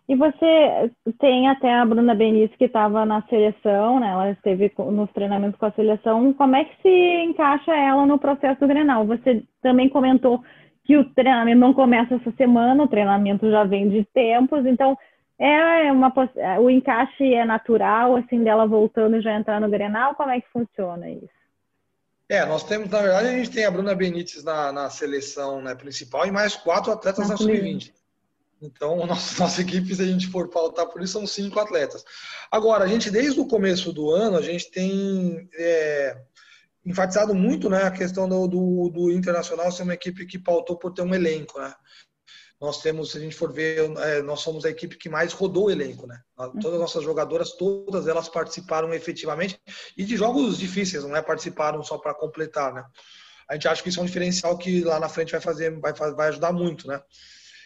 [0.08, 4.10] E você tem até a Bruna Benício que estava na seleção, né?
[4.10, 6.34] Ela esteve nos treinamentos com a seleção.
[6.34, 9.06] Como é que se encaixa ela no processo do Grenal?
[9.06, 10.44] Você também comentou
[10.84, 14.98] que o treinamento não começa essa semana, o treinamento já vem de tempos, então
[15.40, 16.14] é uma
[16.60, 20.50] o encaixe é natural, assim, dela voltando e já entrar no Grenal, como é que
[20.50, 21.30] funciona isso?
[22.30, 25.76] É, nós temos, na verdade, a gente tem a Bruna Benítez na, na seleção né,
[25.76, 27.92] principal e mais quatro atletas na, na sub-20.
[28.64, 32.04] Então, nossa, nossa equipe, se a gente for pautar por isso, são cinco atletas.
[32.52, 36.18] Agora, a gente, desde o começo do ano, a gente tem é,
[36.86, 40.94] enfatizado muito né, a questão do, do, do, Internacional ser uma equipe que pautou por
[40.94, 41.60] ter um elenco.
[41.60, 41.74] Né?
[42.60, 45.66] Nós temos, se a gente for ver, é, nós somos a equipe que mais rodou
[45.66, 46.08] o elenco.
[46.08, 46.20] Né?
[46.62, 49.60] Todas as nossas jogadoras, todas elas participaram efetivamente
[49.98, 52.74] e de jogos difíceis, não é participaram só para completar.
[52.74, 52.84] Né?
[53.50, 55.94] A gente acha que isso é um diferediferencial que lá na frente vai fazer, vai,
[55.94, 56.88] vai ajudar muito.
[56.88, 57.02] Né?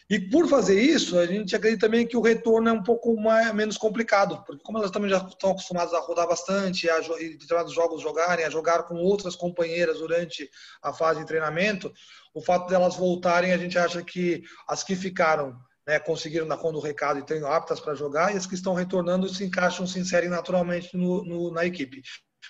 [0.09, 3.53] E por fazer isso, a gente acredita também que o retorno é um pouco mais,
[3.53, 7.73] menos complicado, porque como elas também já estão acostumadas a rodar bastante, a em determinados
[7.73, 10.49] jogos jogarem, a jogar com outras companheiras durante
[10.81, 11.91] a fase de treinamento,
[12.33, 16.73] o fato delas voltarem, a gente acha que as que ficaram né, conseguiram dar conta
[16.73, 19.99] do recado e estão aptas para jogar, e as que estão retornando se encaixam, se
[19.99, 22.01] inserem naturalmente no, no, na equipe.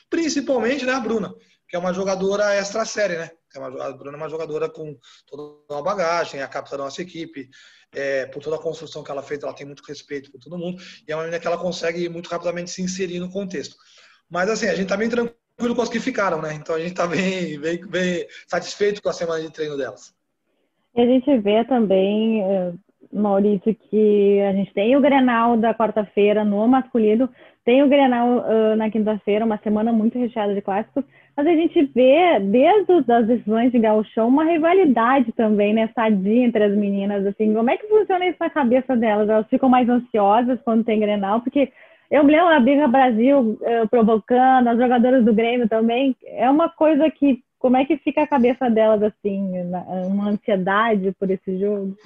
[0.09, 1.33] Principalmente né, a Bruna,
[1.67, 3.31] que é uma jogadora extra série, né?
[3.55, 6.83] É uma, a Bruna é uma jogadora com toda uma bagagem, é a capitã da
[6.83, 7.49] nossa equipe,
[7.93, 10.81] é, por toda a construção que ela fez, ela tem muito respeito por todo mundo,
[11.07, 13.75] e é uma menina que ela consegue muito rapidamente se inserir no contexto.
[14.29, 16.53] Mas assim, a gente tá bem tranquilo com as que ficaram, né?
[16.53, 20.13] Então a gente tá bem, bem, bem satisfeito com a semana de treino delas.
[20.95, 22.73] E a gente vê também, eh,
[23.13, 27.29] Maurício, que a gente tem o Grenal da quarta-feira no masculino,
[27.67, 31.03] tem o Grenal uh, na quinta-feira, uma semana muito recheada de clássicos,
[31.35, 36.63] mas a gente vê, desde as decisões de gauchão, uma rivalidade também, né, sadia entre
[36.63, 39.27] as meninas, assim, como é que funciona isso na cabeça delas?
[39.27, 41.69] Elas ficam mais ansiosas quando tem Grenal, porque
[42.09, 46.69] eu me lembro a Briga Brasil uh, provocando, as jogadoras do Grêmio também, é uma
[46.69, 49.51] coisa que, como é que fica a cabeça delas, assim,
[50.07, 51.97] uma ansiedade por esse jogo?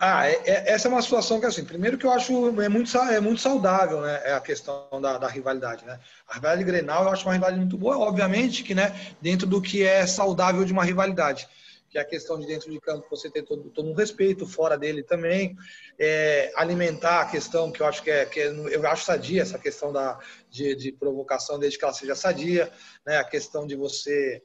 [0.00, 2.96] Ah, é, é, essa é uma situação que, assim, primeiro que eu acho é muito,
[2.96, 4.20] é muito saudável, né?
[4.24, 5.98] É a questão da, da rivalidade, né?
[6.28, 9.82] A rivalidade Grenal eu acho uma rivalidade muito boa, obviamente que, né, dentro do que
[9.82, 11.48] é saudável de uma rivalidade,
[11.90, 14.78] que é a questão de dentro de campo você ter todo, todo um respeito, fora
[14.78, 15.56] dele também,
[15.98, 19.58] é, alimentar a questão que eu acho que é, que é, eu acho sadia, essa
[19.58, 20.16] questão da,
[20.48, 22.70] de, de provocação, desde que ela seja sadia,
[23.04, 23.16] né?
[23.16, 24.42] A questão de você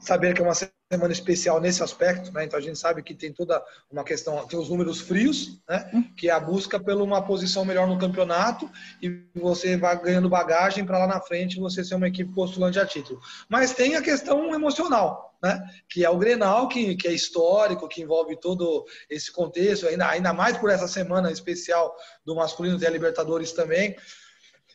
[0.00, 2.44] saber que é uma semana especial nesse aspecto, né?
[2.44, 5.90] Então a gente sabe que tem toda uma questão, tem os números frios, né?
[5.92, 6.14] Uhum.
[6.16, 8.70] Que é a busca por uma posição melhor no campeonato
[9.02, 12.86] e você vai ganhando bagagem para lá na frente você ser uma equipe postulante a
[12.86, 13.20] título.
[13.48, 15.60] Mas tem a questão emocional, né?
[15.88, 20.32] Que é o Grenal, que, que é histórico, que envolve todo esse contexto, ainda, ainda
[20.32, 21.92] mais por essa semana especial
[22.24, 23.96] do masculino, tem a Libertadores também.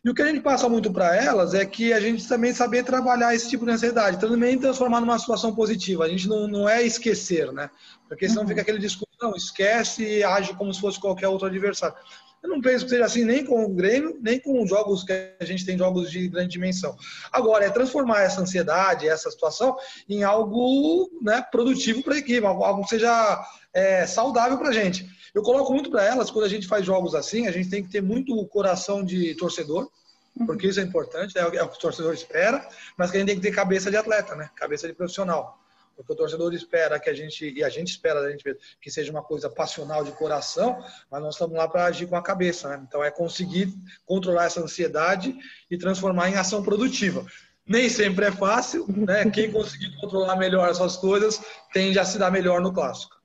[0.03, 2.83] E o que a gente passa muito para elas é que a gente também saber
[2.83, 6.05] trabalhar esse tipo de ansiedade, também transformar numa situação positiva.
[6.05, 7.69] A gente não, não é esquecer, né?
[8.07, 8.47] Porque senão uhum.
[8.47, 11.95] fica aquele discurso, não, esquece e age como se fosse qualquer outro adversário.
[12.43, 15.45] Eu não penso que seja assim nem com o Grêmio, nem com jogos que a
[15.45, 16.97] gente tem jogos de grande dimensão.
[17.31, 19.77] Agora, é transformar essa ansiedade, essa situação,
[20.09, 25.07] em algo né, produtivo para a equipe, algo que seja é, saudável para a gente.
[25.33, 27.89] Eu coloco muito para elas, quando a gente faz jogos assim, a gente tem que
[27.89, 29.89] ter muito coração de torcedor,
[30.35, 30.45] uhum.
[30.47, 33.35] porque isso é importante, é o que o torcedor espera, mas que a gente tem
[33.37, 34.49] que ter cabeça de atleta, né?
[34.55, 35.60] cabeça de profissional.
[36.01, 38.43] Porque o torcedor espera que a gente, e a gente espera da gente
[38.81, 42.23] que seja uma coisa passional de coração, mas nós estamos lá para agir com a
[42.23, 42.69] cabeça.
[42.69, 42.83] Né?
[42.87, 43.73] Então é conseguir
[44.05, 45.35] controlar essa ansiedade
[45.69, 47.25] e transformar em ação produtiva.
[47.67, 49.29] Nem sempre é fácil, né?
[49.29, 51.39] Quem conseguir controlar melhor essas coisas
[51.71, 53.15] tende a se dar melhor no clássico.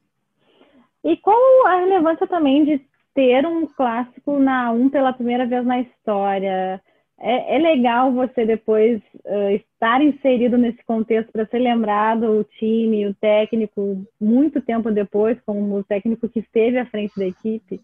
[1.02, 2.84] E qual a relevância também de
[3.14, 6.80] ter um clássico na 1 pela primeira vez na história?
[7.18, 13.06] É, é legal você depois uh, estar inserido nesse contexto para ser lembrado o time,
[13.06, 17.80] o técnico, muito tempo depois, como o técnico que esteve à frente da equipe?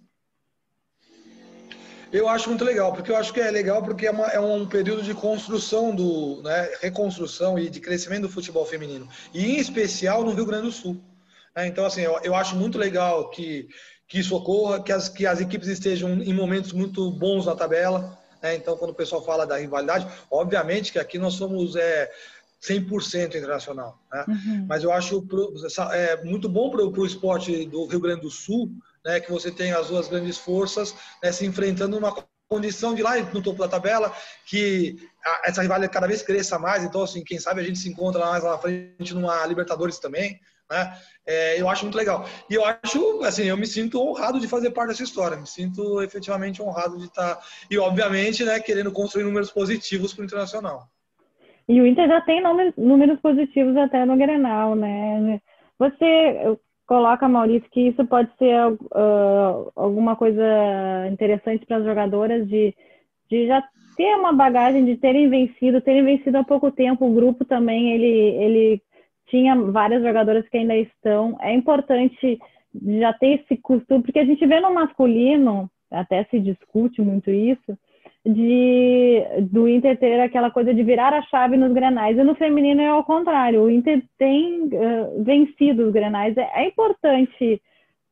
[2.13, 4.67] Eu acho muito legal, porque eu acho que é legal porque é, uma, é um
[4.67, 10.23] período de construção do, né, reconstrução e de crescimento do futebol feminino, e em especial
[10.23, 11.01] no Rio Grande do Sul.
[11.57, 13.67] É, então, assim, eu, eu acho muito legal que,
[14.07, 18.22] que isso ocorra, que as, que as equipes estejam em momentos muito bons na tabela.
[18.43, 18.57] Né?
[18.57, 22.11] Então, quando o pessoal fala da rivalidade, obviamente que aqui nós somos é,
[22.63, 23.99] 100% internacional.
[24.13, 24.25] Né?
[24.29, 24.67] Uhum.
[24.69, 25.55] Mas eu acho pro,
[25.93, 28.71] é, muito bom para o esporte do Rio Grande do Sul
[29.05, 32.15] né, que você tem as duas grandes forças né, se enfrentando numa
[32.49, 34.15] condição de lá no topo da tabela,
[34.47, 36.85] que a, essa rivalidade cada vez cresça mais.
[36.85, 40.39] Então, assim, quem sabe a gente se encontra mais lá na frente numa Libertadores também.
[40.73, 40.93] Né?
[41.27, 42.25] É, eu acho muito legal.
[42.49, 45.37] E eu acho, assim, eu me sinto honrado de fazer parte dessa história.
[45.37, 47.39] Me sinto efetivamente honrado de estar.
[47.71, 50.89] E, obviamente, né, querendo construir números positivos para o Internacional.
[51.69, 52.43] E o Inter já tem
[52.77, 55.41] números positivos até no Grenal, né?
[55.79, 56.57] Você
[56.87, 60.43] coloca, Maurício, que isso pode ser uh, alguma coisa
[61.11, 62.75] interessante para as jogadoras de,
[63.31, 63.63] de já
[63.97, 67.07] ter uma bagagem de terem vencido, terem vencido há pouco tempo.
[67.07, 68.83] O grupo também, ele, ele
[69.29, 71.37] tinha várias jogadoras que ainda estão.
[71.41, 72.39] É importante
[72.99, 77.77] já ter esse costume, porque a gente vê no masculino, até se discute muito isso,
[78.25, 82.17] de do Inter ter aquela coisa de virar a chave nos grenais.
[82.17, 83.63] E no feminino é ao contrário.
[83.63, 86.37] O Inter tem uh, vencido os grenais.
[86.37, 87.61] É, é, importante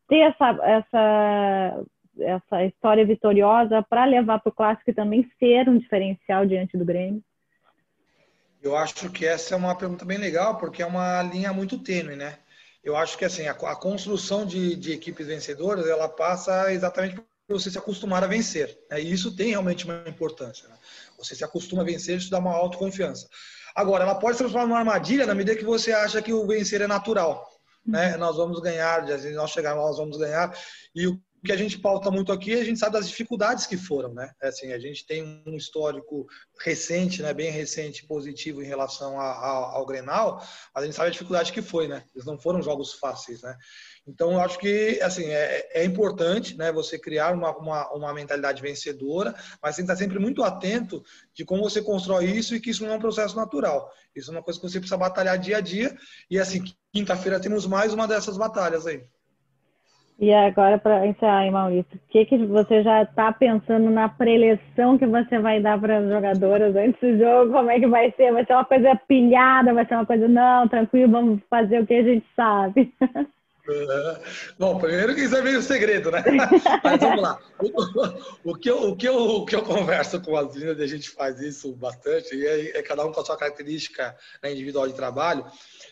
[0.09, 1.85] ter essa, essa,
[2.19, 6.85] essa história vitoriosa para levar para o clássico e também ser um diferencial diante do
[6.85, 7.23] Grêmio.
[8.63, 12.17] Eu acho que essa é uma pergunta bem legal, porque é uma linha muito tênue,
[12.17, 12.39] né?
[12.83, 17.71] Eu acho que assim a, a construção de, de equipes vencedoras ela passa exatamente você
[17.71, 18.79] se acostumar a vencer.
[18.91, 19.03] Né?
[19.03, 20.69] E isso tem realmente uma importância.
[20.69, 20.75] Né?
[21.19, 23.29] Você se acostuma a vencer, isso dá uma autoconfiança.
[23.75, 26.81] Agora, ela pode se transformar numa armadilha na medida que você acha que o vencer
[26.81, 27.49] é natural.
[27.85, 28.17] Né?
[28.17, 30.57] Nós vamos ganhar, às vezes nós chegarmos, nós vamos ganhar.
[30.95, 34.13] E o que a gente pauta muito aqui, a gente sabe das dificuldades que foram,
[34.13, 34.31] né?
[34.43, 36.27] É assim, a gente tem um histórico
[36.63, 41.13] recente, né, bem recente, positivo em relação a, a, ao Grenal, a gente sabe a
[41.13, 42.05] dificuldade que foi, né?
[42.15, 43.57] Eles não foram jogos fáceis, né?
[44.07, 48.61] Então, eu acho que assim é, é importante né, você criar uma, uma, uma, mentalidade
[48.61, 52.71] vencedora, mas tem que estar sempre muito atento de como você constrói isso e que
[52.71, 53.91] isso não é um processo natural.
[54.15, 55.97] Isso é uma coisa que você precisa batalhar dia a dia.
[56.29, 59.05] E assim, quinta-feira temos mais uma dessas batalhas aí.
[60.21, 65.07] E agora, para encerrar, Maurício, o que, que você já está pensando na preleção que
[65.07, 67.53] você vai dar para as jogadoras antes do jogo?
[67.53, 68.31] Como é que vai ser?
[68.31, 69.73] Vai ser uma coisa pilhada?
[69.73, 72.93] Vai ser uma coisa, não, tranquilo, vamos fazer o que a gente sabe?
[74.59, 76.23] Bom, primeiro que isso é meio segredo, né?
[76.85, 77.39] Mas vamos lá.
[77.59, 80.87] O, o, que eu, o, que eu, o que eu converso com as meninas, a
[80.87, 84.87] gente faz isso bastante, e é, é, cada um com a sua característica né, individual
[84.87, 85.47] de trabalho,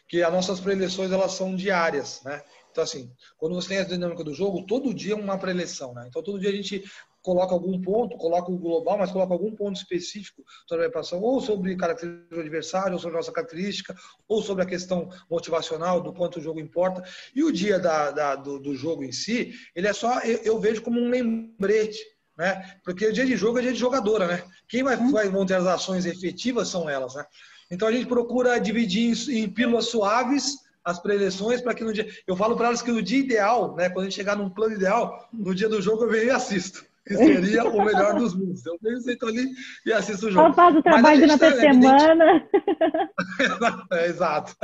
[0.06, 2.42] que as nossas preleções elas são diárias, né?
[2.78, 6.06] Então, assim, quando você tem a dinâmica do jogo, todo dia é uma preleção, né?
[6.06, 6.84] Então, todo dia a gente
[7.20, 11.40] coloca algum ponto, coloca o global, mas coloca algum ponto específico sobre a preparação, ou
[11.40, 13.96] sobre característica do adversário, ou sobre nossa característica,
[14.28, 17.02] ou sobre a questão motivacional, do quanto o jogo importa.
[17.34, 20.60] E o dia da, da, do, do, jogo em si, ele é só, eu, eu,
[20.60, 21.98] vejo como um lembrete,
[22.38, 22.78] né?
[22.84, 24.44] Porque o dia de jogo é dia de jogadora, né?
[24.68, 27.26] Quem vai, vai vão ter as ações efetivas são elas, né?
[27.72, 32.08] Então a gente procura dividir em, em pílulas suaves as preleções para que no dia.
[32.26, 33.90] Eu falo para elas que no dia ideal, né?
[33.90, 36.82] Quando a gente chegar num plano ideal, no dia do jogo eu venho e assisto
[37.06, 38.64] que seria o melhor dos mundos.
[38.66, 39.50] Eu venho, sento ali
[39.86, 40.48] e assisto o jogo.
[40.48, 42.48] Só faz o trabalho durante a semana.
[43.92, 44.54] é, exato.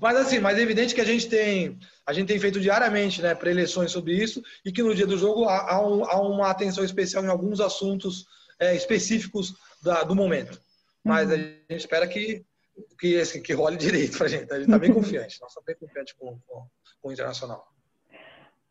[0.00, 3.34] Mas assim, mas é evidente que a gente tem, a gente tem feito diariamente, né,
[3.34, 6.82] preleções sobre isso e que no dia do jogo há, há, um, há uma atenção
[6.82, 8.26] especial em alguns assuntos
[8.58, 10.58] é, específicos da, do momento.
[11.04, 11.34] Mas uhum.
[11.34, 12.42] a gente espera que
[12.98, 14.52] que, assim, que role direito para a gente.
[14.52, 15.40] A gente está bem confiante.
[15.40, 16.66] Nós estamos bem confiantes com, com,
[17.00, 17.66] com o Internacional.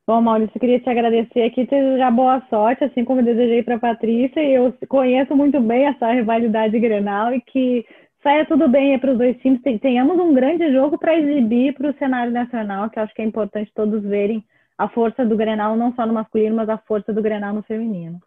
[0.08, 3.80] Bom, Maurício, eu queria te agradecer aqui, desejar boa sorte, assim como desejei para a
[3.80, 4.40] Patrícia.
[4.42, 7.86] Eu conheço muito bem essa rivalidade Grenal e que
[8.24, 11.98] saia tudo bem para os dois times, tenhamos um grande jogo para exibir para o
[11.98, 14.44] cenário nacional, que acho que é importante todos verem
[14.78, 18.20] a força do Grenal, não só no masculino, mas a força do Grenal no feminino.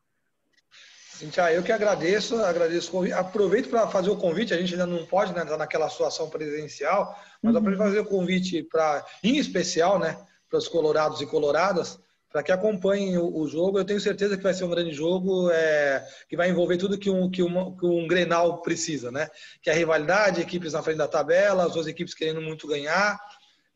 [1.17, 3.13] Cintia, eu que agradeço, agradeço o convite.
[3.13, 7.17] Aproveito para fazer o convite, a gente ainda não pode né, estar naquela situação presencial,
[7.43, 7.59] mas uhum.
[7.59, 12.01] aproveito para fazer o convite para, em especial, né, para os colorados e coloradas,
[12.31, 13.79] para que acompanhem o, o, jogo.
[13.79, 17.11] Eu tenho certeza que vai ser um grande jogo, é, que vai envolver tudo que
[17.11, 19.29] um, que, um, que um Grenal precisa, né?
[19.61, 23.21] Que é a rivalidade, equipes na frente da tabela, as duas equipes querendo muito ganhar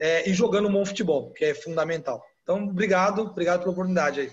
[0.00, 2.24] é, e jogando um bom futebol, que é fundamental.
[2.42, 4.32] Então, obrigado, obrigado pela oportunidade aí.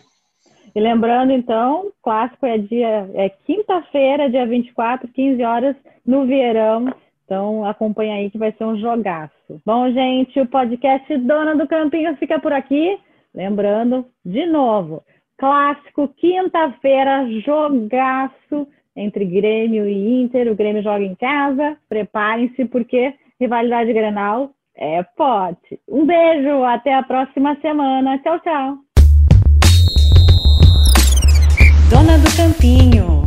[0.76, 6.94] E lembrando, então, clássico é dia é quinta-feira, dia 24, 15 horas, no Vieirão.
[7.26, 9.34] Então, acompanha aí que vai ser um jogaço.
[9.66, 12.98] Bom, gente, o podcast Dona do Campinho fica por aqui.
[13.34, 15.04] Lembrando, de novo,
[15.38, 20.52] clássico, quinta-feira, jogaço entre Grêmio e Inter.
[20.52, 21.78] O Grêmio joga em casa.
[21.88, 25.80] Preparem-se, porque rivalidade Grenal é forte.
[25.88, 28.18] Um beijo, até a próxima semana.
[28.20, 28.93] Tchau, tchau.
[31.94, 33.23] Dona do Campinho.